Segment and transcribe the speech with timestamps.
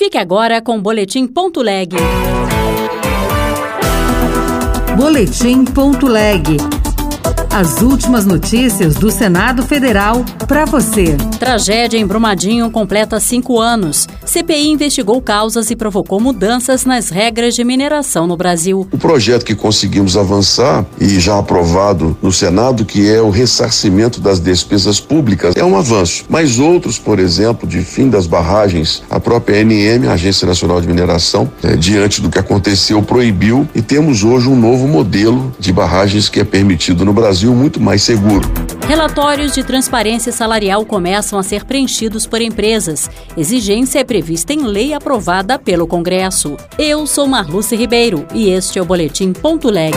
[0.00, 1.94] Fique agora com o Boletim Ponto Leg.
[4.96, 6.56] Boletim Ponto Leg.
[7.52, 11.16] As últimas notícias do Senado Federal para você.
[11.40, 14.06] Tragédia em Brumadinho completa cinco anos.
[14.24, 18.86] CPI investigou causas e provocou mudanças nas regras de mineração no Brasil.
[18.92, 24.38] O projeto que conseguimos avançar e já aprovado no Senado, que é o ressarcimento das
[24.38, 26.24] despesas públicas, é um avanço.
[26.28, 30.86] Mas outros, por exemplo, de fim das barragens, a própria ANM, a Agência Nacional de
[30.86, 36.28] Mineração, é, diante do que aconteceu, proibiu e temos hoje um novo modelo de barragens
[36.28, 38.46] que é permitido no Brasil Brasil muito mais seguro.
[38.86, 43.08] Relatórios de transparência salarial começam a ser preenchidos por empresas.
[43.34, 46.58] Exigência é prevista em lei aprovada pelo Congresso.
[46.78, 49.96] Eu sou Marluce Ribeiro e este é o Boletim Ponto Leg.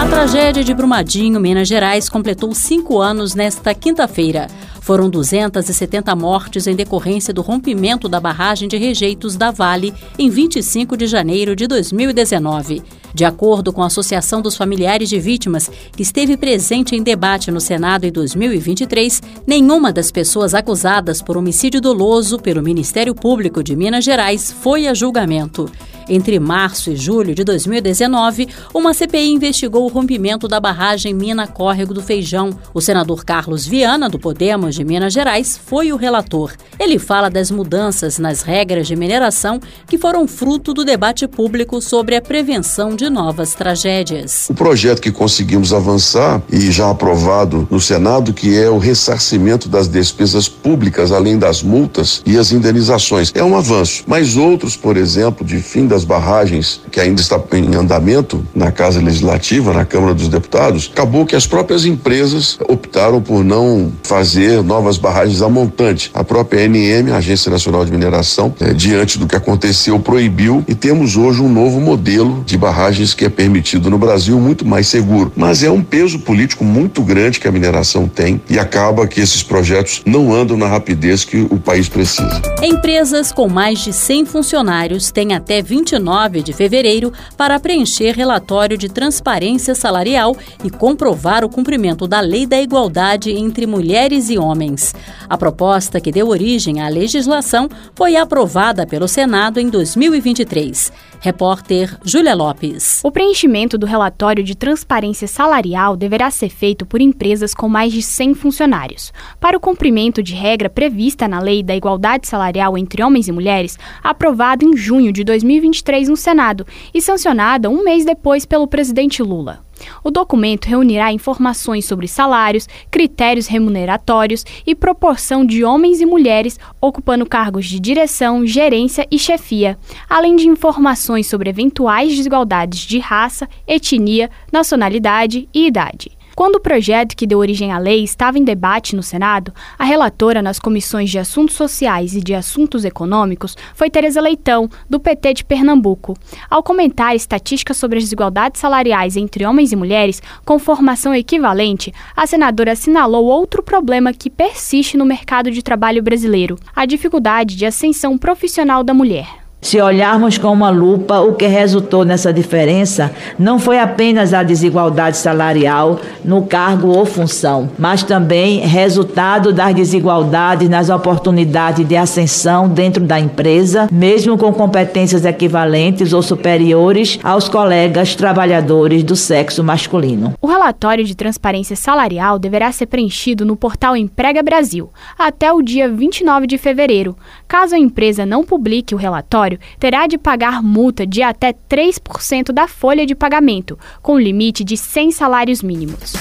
[0.00, 4.46] A tragédia de Brumadinho, Minas Gerais, completou cinco anos nesta quinta-feira.
[4.80, 10.96] Foram 270 mortes em decorrência do rompimento da barragem de rejeitos da Vale em 25
[10.96, 12.82] de janeiro de 2019.
[13.14, 17.60] De acordo com a Associação dos Familiares de Vítimas, que esteve presente em debate no
[17.60, 24.04] Senado em 2023, nenhuma das pessoas acusadas por homicídio doloso pelo Ministério Público de Minas
[24.04, 25.70] Gerais foi a julgamento.
[26.10, 31.94] Entre março e julho de 2019, uma CPI investigou o rompimento da barragem Mina Córrego
[31.94, 32.50] do Feijão.
[32.74, 36.52] O senador Carlos Viana, do Podemos de Minas Gerais, foi o relator.
[36.80, 42.16] Ele fala das mudanças nas regras de mineração que foram fruto do debate público sobre
[42.16, 44.46] a prevenção de novas tragédias.
[44.50, 49.88] O projeto que conseguimos avançar e já aprovado no Senado, que é o ressarcimento das
[49.88, 54.04] despesas públicas, além das multas e as indenizações, é um avanço.
[54.06, 59.00] Mas outros, por exemplo, de fim das barragens, que ainda está em andamento na Casa
[59.00, 64.98] Legislativa, na Câmara dos Deputados, acabou que as próprias empresas optaram por não fazer novas
[64.98, 66.10] barragens a montante.
[66.12, 70.74] A própria ANM, a Agência Nacional de Mineração, é, diante do que aconteceu, proibiu e
[70.74, 72.58] temos hoje um novo modelo de
[72.90, 75.32] barragens que é permitido no Brasil, muito mais seguro.
[75.36, 79.42] Mas é um peso político muito grande que a mineração tem e acaba que esses
[79.42, 82.40] projetos não andam na rapidez que o país precisa.
[82.62, 88.76] Empresas com mais de 100 funcionários têm até 20 29 de fevereiro para preencher relatório
[88.76, 94.94] de transparência salarial e comprovar o cumprimento da Lei da Igualdade entre Mulheres e Homens.
[95.28, 100.92] A proposta que deu origem à legislação foi aprovada pelo Senado em 2023.
[101.20, 102.79] Repórter Júlia Lopes.
[103.02, 108.02] O preenchimento do relatório de transparência salarial deverá ser feito por empresas com mais de
[108.02, 109.12] 100 funcionários.
[109.38, 113.78] Para o cumprimento de regra prevista na Lei da Igualdade Salarial entre Homens e Mulheres,
[114.02, 119.60] aprovado em junho de 2023 no Senado e sancionada um mês depois pelo presidente Lula.
[120.02, 127.26] O documento reunirá informações sobre salários, critérios remuneratórios e proporção de homens e mulheres ocupando
[127.26, 134.30] cargos de direção, gerência e chefia, além de informações sobre eventuais desigualdades de raça, etnia,
[134.52, 136.19] nacionalidade e idade.
[136.40, 140.40] Quando o projeto que deu origem à lei estava em debate no Senado, a relatora
[140.40, 145.44] nas comissões de Assuntos Sociais e de Assuntos Econômicos foi Tereza Leitão, do PT de
[145.44, 146.16] Pernambuco.
[146.48, 152.26] Ao comentar estatísticas sobre as desigualdades salariais entre homens e mulheres com formação equivalente, a
[152.26, 158.16] senadora assinalou outro problema que persiste no mercado de trabalho brasileiro: a dificuldade de ascensão
[158.16, 159.49] profissional da mulher.
[159.60, 165.18] Se olharmos com uma lupa, o que resultou nessa diferença não foi apenas a desigualdade
[165.18, 173.04] salarial no cargo ou função, mas também resultado das desigualdades nas oportunidades de ascensão dentro
[173.04, 180.32] da empresa, mesmo com competências equivalentes ou superiores aos colegas trabalhadores do sexo masculino.
[180.40, 185.88] O relatório de transparência salarial deverá ser preenchido no portal Emprega Brasil até o dia
[185.88, 187.14] 29 de fevereiro.
[187.46, 192.68] Caso a empresa não publique o relatório, terá de pagar multa de até 3% da
[192.68, 196.12] folha de pagamento, com limite de 100 salários mínimos.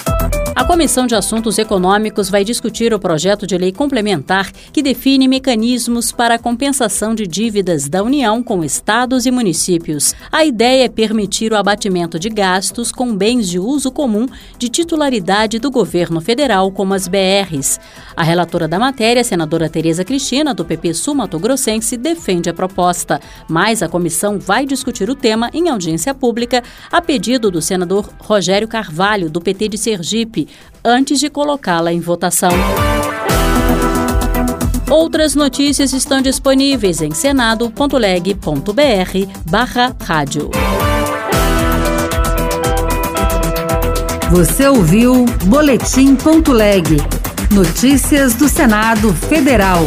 [0.56, 6.12] A Comissão de Assuntos Econômicos vai discutir o projeto de lei complementar que define mecanismos
[6.12, 10.14] para a compensação de dívidas da União com estados e municípios.
[10.32, 14.28] A ideia é permitir o abatimento de gastos com bens de uso comum
[14.58, 17.80] de titularidade do governo federal, como as BRs.
[18.16, 23.20] A relatora da matéria, senadora Tereza Cristina, do PP Sul Mato Grossense, defende a proposta,
[23.48, 28.68] mas a comissão vai discutir o tema em audiência pública a pedido do senador Rogério
[28.68, 30.39] Carvalho, do PT de Sergipe
[30.84, 32.52] antes de colocá-la em votação.
[34.90, 38.40] Outras notícias estão disponíveis em senado.leg.br
[39.50, 40.50] barra rádio.
[44.32, 46.98] Você ouviu Boletim.leg.
[47.52, 49.86] Notícias do Senado Federal.